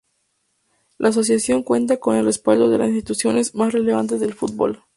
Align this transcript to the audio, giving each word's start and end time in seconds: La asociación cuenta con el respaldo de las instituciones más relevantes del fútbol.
La 0.97 1.09
asociación 1.09 1.61
cuenta 1.61 1.97
con 1.97 2.15
el 2.15 2.25
respaldo 2.25 2.69
de 2.71 2.79
las 2.79 2.87
instituciones 2.87 3.53
más 3.53 3.71
relevantes 3.71 4.19
del 4.19 4.33
fútbol. 4.33 4.83